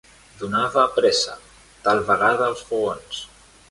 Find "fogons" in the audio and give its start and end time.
2.73-3.27